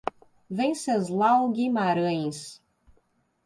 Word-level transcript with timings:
Wenceslau 0.49 1.51
Guimarães 1.53 2.59